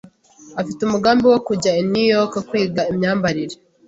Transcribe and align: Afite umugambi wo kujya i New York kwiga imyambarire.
Afite 0.61 0.79
umugambi 0.83 1.25
wo 1.31 1.39
kujya 1.47 1.71
i 1.81 1.83
New 1.91 2.07
York 2.15 2.33
kwiga 2.49 2.81
imyambarire. 2.91 3.55